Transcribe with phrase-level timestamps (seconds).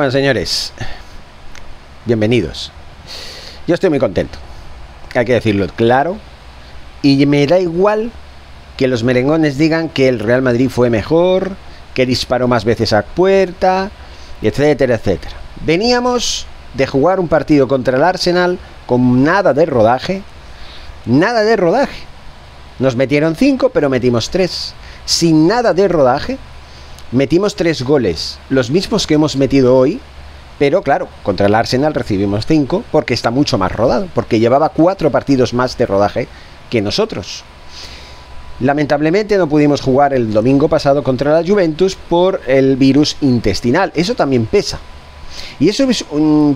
[0.00, 0.72] Bueno, señores,
[2.06, 2.72] bienvenidos.
[3.66, 4.38] Yo estoy muy contento,
[5.14, 6.16] hay que decirlo claro,
[7.02, 8.10] y me da igual
[8.78, 11.50] que los merengones digan que el Real Madrid fue mejor,
[11.92, 13.90] que disparó más veces a puerta,
[14.40, 15.36] etcétera, etcétera.
[15.66, 20.22] Veníamos de jugar un partido contra el Arsenal con nada de rodaje,
[21.04, 22.00] nada de rodaje.
[22.78, 24.72] Nos metieron cinco, pero metimos tres.
[25.04, 26.38] Sin nada de rodaje,
[27.12, 30.00] metimos tres goles, los mismos que hemos metido hoy,
[30.58, 35.10] pero claro, contra el Arsenal recibimos cinco porque está mucho más rodado, porque llevaba cuatro
[35.10, 36.28] partidos más de rodaje
[36.68, 37.44] que nosotros.
[38.60, 43.90] Lamentablemente no pudimos jugar el domingo pasado contra la Juventus por el virus intestinal.
[43.94, 44.78] Eso también pesa.
[45.58, 45.86] Y eso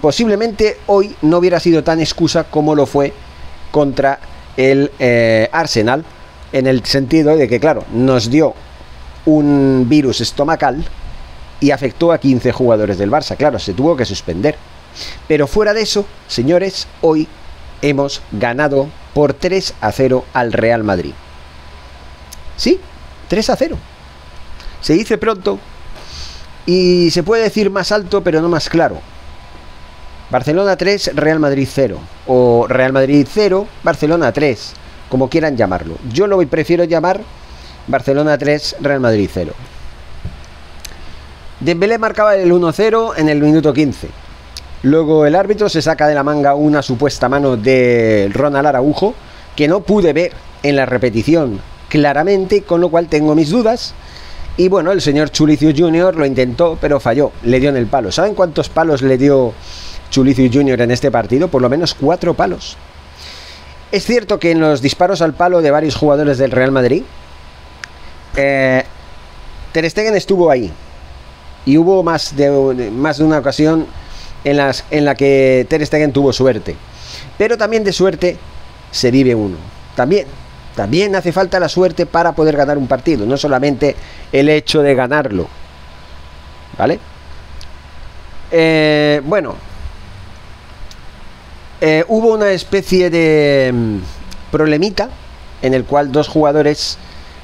[0.00, 3.12] posiblemente hoy no hubiera sido tan excusa como lo fue
[3.70, 4.18] contra
[4.56, 6.04] el eh, Arsenal,
[6.52, 8.54] en el sentido de que, claro, nos dio
[9.26, 10.84] un virus estomacal
[11.60, 13.36] y afectó a 15 jugadores del Barça.
[13.36, 14.56] Claro, se tuvo que suspender.
[15.28, 17.28] Pero fuera de eso, señores, hoy
[17.80, 21.12] hemos ganado por 3 a 0 al Real Madrid.
[22.56, 22.80] Sí,
[23.28, 23.78] 3 a 0.
[24.80, 25.58] Se dice pronto
[26.66, 29.00] y se puede decir más alto pero no más claro.
[30.30, 31.98] Barcelona 3, Real Madrid 0.
[32.26, 34.72] O Real Madrid 0, Barcelona 3.
[35.10, 35.96] Como quieran llamarlo.
[36.10, 37.20] Yo lo prefiero llamar
[37.86, 39.52] Barcelona 3, Real Madrid 0.
[41.60, 44.08] Dembélé marcaba el 1-0 en el minuto 15.
[44.82, 49.14] Luego el árbitro se saca de la manga una supuesta mano de Ronald Araujo
[49.54, 53.94] que no pude ver en la repetición claramente, con lo cual tengo mis dudas.
[54.56, 56.16] Y bueno, el señor Chulicio Jr.
[56.16, 58.10] lo intentó, pero falló, le dio en el palo.
[58.10, 59.52] ¿Saben cuántos palos le dio
[60.10, 60.80] Chulicio Jr.
[60.80, 61.48] en este partido?
[61.48, 62.76] Por lo menos cuatro palos.
[63.92, 67.02] Es cierto que en los disparos al palo de varios jugadores del Real Madrid,
[68.36, 68.84] eh,
[69.72, 70.70] Ter Stegen estuvo ahí.
[71.64, 73.86] Y hubo más de, más de una ocasión
[74.44, 76.76] en, las, en la que Ter Stegen tuvo suerte.
[77.38, 78.36] Pero también de suerte
[78.90, 79.56] se vive uno.
[79.94, 80.26] También,
[80.74, 83.96] también hace falta la suerte para poder ganar un partido, no solamente
[84.32, 85.48] el hecho de ganarlo.
[86.78, 86.98] ¿Vale?
[88.50, 89.54] Eh, bueno,
[91.80, 93.96] eh, hubo una especie de mm,
[94.50, 95.08] problemita
[95.62, 96.98] en el cual dos jugadores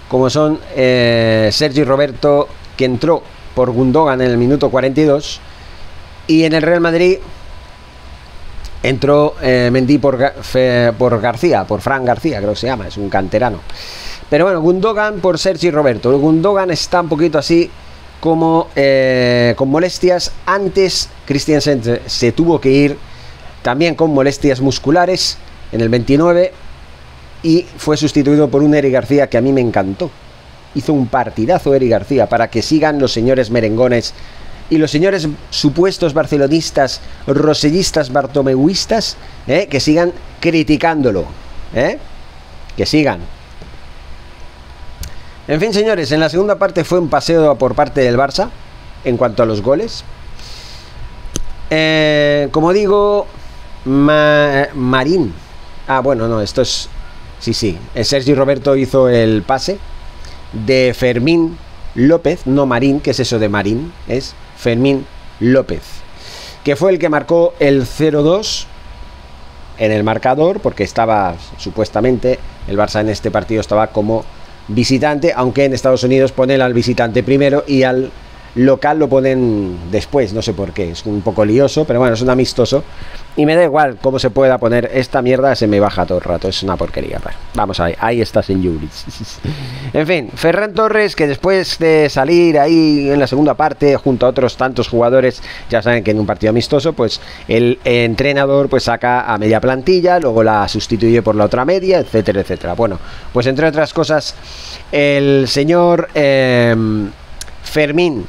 [0.08, 3.22] como son eh, Sergi Roberto, que entró
[3.54, 5.40] por Gundogan en el minuto 42,
[6.26, 7.18] y en el Real Madrid
[8.82, 10.32] entró eh, Mendy por,
[10.96, 13.60] por García, por Fran García, creo que se llama, es un canterano.
[14.30, 16.16] Pero bueno, Gundogan por Sergi Roberto.
[16.18, 17.70] Gundogan está un poquito así
[18.20, 20.32] como eh, con molestias.
[20.44, 22.98] Antes Christiansen se tuvo que ir
[23.62, 25.38] también con molestias musculares
[25.72, 26.52] en el 29
[27.42, 30.10] y fue sustituido por un Eri García que a mí me encantó.
[30.74, 34.14] Hizo un partidazo Eri García para que sigan los señores merengones
[34.70, 39.16] y los señores supuestos barcelonistas, rosellistas, bartomeuistas,
[39.46, 39.66] ¿eh?
[39.70, 41.24] que sigan criticándolo.
[41.74, 41.98] ¿eh?
[42.76, 43.20] Que sigan.
[45.46, 48.50] En fin, señores, en la segunda parte fue un paseo por parte del Barça
[49.04, 50.04] en cuanto a los goles.
[51.70, 53.26] Eh, como digo,
[53.86, 55.32] Marín.
[55.86, 56.90] Ah, bueno, no, esto es
[57.40, 57.78] Sí, sí.
[58.02, 59.78] Sergi Roberto hizo el pase
[60.52, 61.56] de Fermín
[61.94, 63.92] López, no Marín, ¿qué es eso de Marín?
[64.06, 65.06] Es Fermín
[65.40, 65.82] López,
[66.64, 68.66] que fue el que marcó el 0-2
[69.78, 74.24] en el marcador, porque estaba supuestamente el Barça en este partido estaba como
[74.68, 78.10] visitante, aunque en Estados Unidos ponen al visitante primero y al
[78.54, 82.22] local lo ponen después, no sé por qué, es un poco lioso, pero bueno, es
[82.22, 82.84] un amistoso
[83.38, 86.24] y me da igual cómo se pueda poner esta mierda, se me baja todo el
[86.24, 86.48] rato.
[86.48, 87.20] Es una porquería.
[87.54, 89.04] vamos ahí, ahí estás en Yuris.
[89.92, 94.30] en fin, Ferran Torres, que después de salir ahí en la segunda parte, junto a
[94.30, 99.32] otros tantos jugadores, ya saben que en un partido amistoso, pues el entrenador pues saca
[99.32, 102.74] a media plantilla, luego la sustituye por la otra media, etcétera, etcétera.
[102.74, 102.98] Bueno,
[103.32, 104.34] pues entre otras cosas,
[104.90, 107.12] el señor em,
[107.62, 108.26] Fermín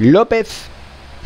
[0.00, 0.70] López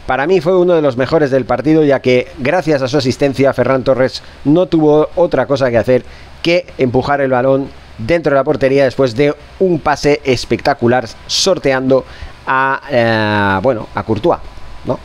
[0.07, 3.55] para mí fue uno de los mejores del partido, ya que gracias a su asistencia,
[3.55, 6.05] Ferran Torres no tuvo otra cosa que hacer
[6.43, 12.05] que empujar el balón dentro de la portería después de un pase espectacular sorteando
[12.47, 14.41] a eh, bueno a Courtois
[14.85, 14.99] ¿no?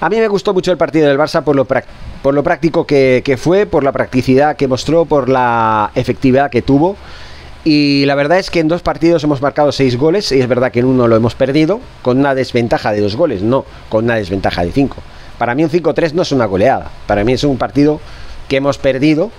[0.00, 3.22] a mí me gustó mucho el partido del Barça por lo, por lo práctico que,
[3.24, 6.96] que fue por la practicidad que mostró por la efectividad que tuvo
[7.64, 10.72] y la verdad es que en dos partidos hemos marcado seis goles y es verdad
[10.72, 14.14] que en uno lo hemos perdido con una desventaja de dos goles, no con una
[14.14, 14.96] desventaja de cinco.
[15.38, 18.00] Para mí un 5-3 no es una goleada, para mí es un partido
[18.48, 19.30] que hemos perdido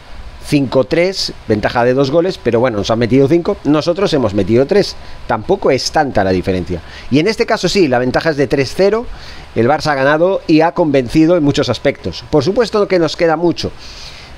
[0.50, 4.96] 5-3, ventaja de dos goles, pero bueno, nos han metido 5, nosotros hemos metido 3.
[5.28, 6.82] Tampoco es tanta la diferencia.
[7.12, 9.06] Y en este caso sí, la ventaja es de 3-0,
[9.56, 12.24] el Barça ha ganado y ha convencido en muchos aspectos.
[12.30, 13.72] Por supuesto que nos queda mucho,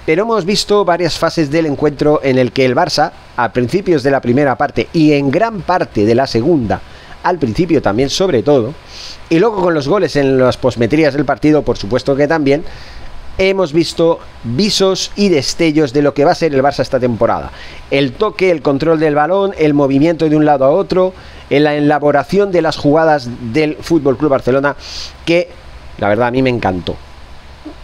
[0.05, 4.11] pero hemos visto varias fases del encuentro en el que el Barça, a principios de
[4.11, 6.81] la primera parte y en gran parte de la segunda,
[7.23, 8.73] al principio también sobre todo,
[9.29, 12.63] y luego con los goles en las posmetrías del partido, por supuesto que también,
[13.37, 17.51] hemos visto visos y destellos de lo que va a ser el Barça esta temporada.
[17.89, 21.13] El toque, el control del balón, el movimiento de un lado a otro,
[21.49, 24.75] en la elaboración de las jugadas del Fútbol Club Barcelona,
[25.25, 25.49] que
[25.97, 26.95] la verdad a mí me encantó.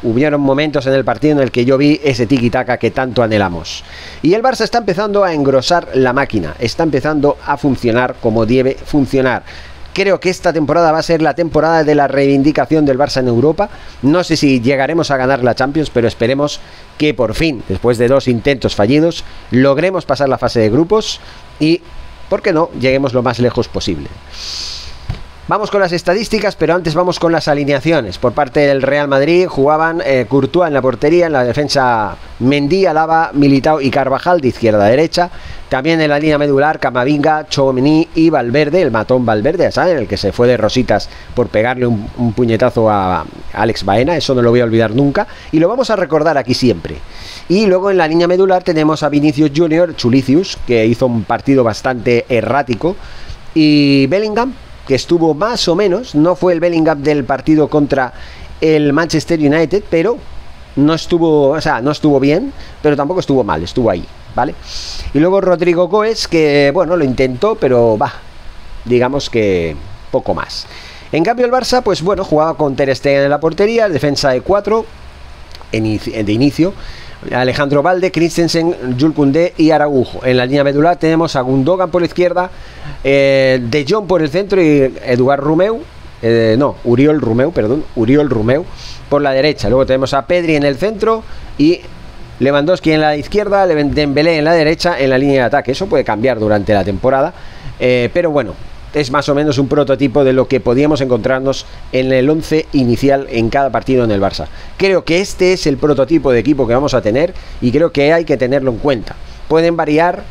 [0.07, 3.83] Hubieron momentos en el partido en el que yo vi ese tiki-taka que tanto anhelamos.
[4.21, 8.75] Y el Barça está empezando a engrosar la máquina, está empezando a funcionar como debe
[8.75, 9.44] funcionar.
[9.92, 13.27] Creo que esta temporada va a ser la temporada de la reivindicación del Barça en
[13.27, 13.69] Europa.
[14.01, 16.62] No sé si llegaremos a ganar la Champions, pero esperemos
[16.98, 21.19] que por fin, después de dos intentos fallidos, logremos pasar la fase de grupos
[21.59, 21.81] y,
[22.30, 24.07] ¿por qué no?, lleguemos lo más lejos posible.
[25.49, 28.17] Vamos con las estadísticas, pero antes vamos con las alineaciones.
[28.17, 32.85] Por parte del Real Madrid jugaban eh, Courtois en la portería, en la defensa Mendy,
[32.85, 35.29] Alaba, Militao y Carvajal de izquierda a derecha.
[35.69, 39.99] También en la línea medular Camavinga, Chomini y Valverde, el matón Valverde, ¿saben?
[39.99, 44.41] El que se fue de rositas por pegarle un, puñetazo a Alex Baena, eso no
[44.41, 45.27] lo voy a olvidar nunca.
[45.53, 46.97] Y lo vamos a recordar aquí siempre.
[47.47, 51.63] Y luego en la línea medular tenemos a Vinicius Junior, Chulicius, que hizo un partido
[51.63, 52.97] bastante errático.
[53.53, 54.53] Y Bellingham,
[54.87, 58.13] que estuvo más o menos, no fue el Bellingham del partido contra
[58.61, 60.17] el Manchester United, pero
[60.77, 64.05] no estuvo, o sea, no estuvo bien, pero tampoco estuvo mal, estuvo ahí,
[64.35, 64.55] ¿vale?
[65.13, 68.13] Y luego Rodrigo Coes, que bueno, lo intentó, pero va,
[68.85, 69.75] digamos que
[70.11, 70.65] poco más.
[71.11, 74.41] En cambio el Barça, pues bueno, jugaba con Ter Stegen en la portería, defensa de
[74.41, 74.85] 4
[75.71, 76.73] de inicio,
[77.31, 80.25] Alejandro Valde, Christensen, Jules y Araujo.
[80.25, 82.49] En la línea medular tenemos a Gundogan por la izquierda,
[83.03, 85.81] eh, De Jong por el centro y Eduard Rumeu,
[86.21, 88.65] eh, no, Uriol Rumeu, perdón, Uriol Rumeu
[89.09, 89.69] por la derecha.
[89.69, 91.23] Luego tenemos a Pedri en el centro
[91.57, 91.81] y
[92.39, 95.71] Lewandowski en la izquierda, Dembélé en la derecha en la línea de ataque.
[95.71, 97.33] Eso puede cambiar durante la temporada,
[97.79, 98.53] eh, pero bueno,
[98.99, 103.27] es más o menos un prototipo de lo que podíamos encontrarnos en el 11 inicial
[103.29, 104.47] en cada partido en el Barça.
[104.77, 108.11] Creo que este es el prototipo de equipo que vamos a tener y creo que
[108.13, 109.15] hay que tenerlo en cuenta.
[109.47, 110.23] Pueden variar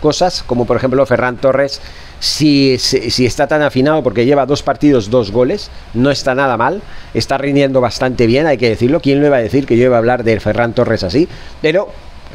[0.00, 1.80] cosas, como por ejemplo Ferran Torres,
[2.18, 6.82] si, si, está tan afinado porque lleva dos partidos, dos goles, no está nada mal,
[7.14, 9.00] está rindiendo bastante bien, hay que decirlo.
[9.00, 11.28] ¿Quién le iba a decir que yo iba a hablar de Ferran Torres así?
[11.62, 11.88] Pero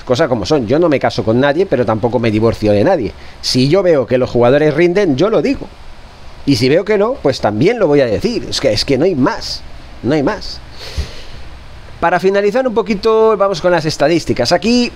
[0.04, 0.68] cosas como son.
[0.68, 3.12] Yo no me caso con nadie, pero tampoco me divorcio de nadie.
[3.42, 5.68] Si yo veo que los jugadores rinden, yo lo digo.
[6.46, 8.46] Y si veo que no, pues también lo voy a decir.
[8.50, 9.62] Es que, es que no hay más.
[10.04, 10.60] No hay más.
[12.00, 14.52] Para finalizar un poquito, vamos con las estadísticas.
[14.52, 14.92] Aquí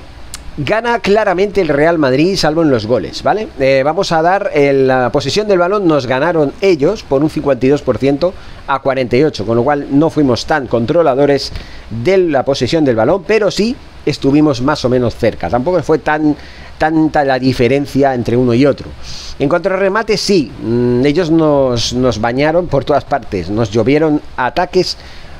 [0.57, 3.47] gana claramente el Real Madrid, salvo en los goles, ¿vale?
[3.59, 8.33] Eh, vamos a dar la posición del balón, nos ganaron ellos por un 52%
[8.67, 11.53] a 48, con lo cual no fuimos tan controladores
[11.89, 13.75] de la posesión del balón, pero sí
[14.05, 15.49] estuvimos más o menos cerca.
[15.49, 16.35] Tampoco fue tan
[16.79, 18.87] tanta la diferencia entre uno y otro.
[19.37, 24.21] En cuanto a remate, sí, mm, ellos nos, nos bañaron por todas partes, nos llovieron
[24.37, 24.97] ataques,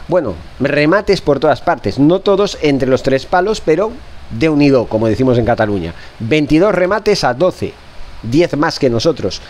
[0.08, 3.92] bueno, remates por todas partes, no todos entre los tres palos, pero
[4.30, 5.94] de unido, como decimos en Cataluña.
[6.20, 7.74] 22 remates a 12,
[8.24, 9.42] 10 más que nosotros,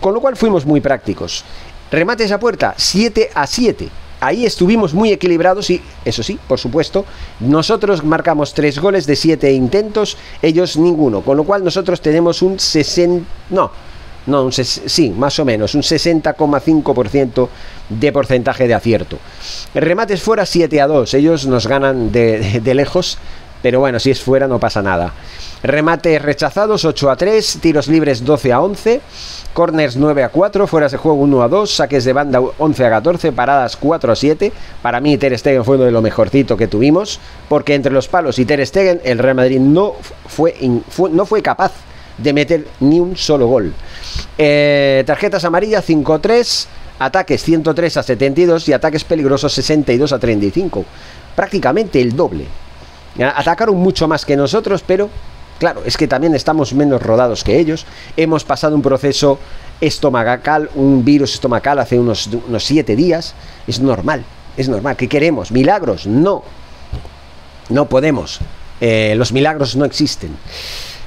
[0.00, 1.44] con lo cual fuimos muy prácticos.
[1.90, 7.04] Remates a puerta, 7 a 7 ahí estuvimos muy equilibrados y, eso sí, por supuesto,
[7.40, 12.58] nosotros marcamos tres goles de siete intentos, ellos ninguno, con lo cual nosotros tenemos un
[12.58, 13.24] 60...
[13.50, 13.70] No,
[14.26, 17.48] no, un sí, más o menos, un 60,5%
[17.88, 19.18] de porcentaje de acierto.
[19.74, 23.18] Remates fuera 7 a 2, ellos nos ganan de lejos,
[23.62, 25.12] pero bueno, si es fuera no pasa nada.
[25.62, 29.00] Remates rechazados 8 a 3, tiros libres 12 a 11.
[29.52, 32.90] Corners 9 a 4, fueras de juego 1 a 2, saques de banda 11 a
[32.90, 34.52] 14, paradas 4 a 7.
[34.82, 38.38] Para mí Ter Stegen fue uno de lo mejorcito que tuvimos, porque entre los palos
[38.38, 39.94] y Ter Stegen el Real Madrid no
[40.28, 40.54] fue,
[41.10, 41.72] no fue capaz
[42.18, 43.72] de meter ni un solo gol.
[44.36, 50.18] Eh, tarjetas amarillas 5 a 3, ataques 103 a 72 y ataques peligrosos 62 a
[50.18, 50.84] 35.
[51.34, 52.44] Prácticamente el doble.
[53.18, 55.08] Atacaron mucho más que nosotros, pero
[55.58, 57.86] Claro, es que también estamos menos rodados que ellos.
[58.16, 59.38] Hemos pasado un proceso
[59.80, 63.34] estomacal, un virus estomacal hace unos, unos siete días.
[63.66, 64.22] Es normal,
[64.56, 64.96] es normal.
[64.96, 65.50] ¿Qué queremos?
[65.50, 66.06] ¿Milagros?
[66.06, 66.42] No.
[67.70, 68.40] No podemos.
[68.82, 70.36] Eh, los milagros no existen.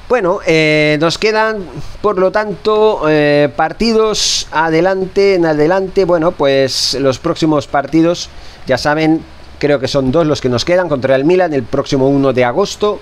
[0.09, 1.63] Bueno, eh, nos quedan,
[2.01, 6.05] por lo tanto, eh, partidos adelante, en adelante.
[6.05, 8.29] Bueno, pues los próximos partidos,
[8.65, 9.21] ya saben,
[9.59, 12.43] creo que son dos los que nos quedan contra el Milan el próximo 1 de
[12.43, 12.99] agosto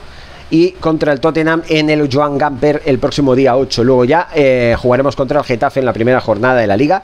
[0.49, 3.83] y contra el Tottenham en el Joan Gamper el próximo día 8.
[3.83, 7.01] Luego ya eh, jugaremos contra el Getafe en la primera jornada de la liga.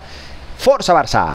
[0.58, 1.32] Forza Barça.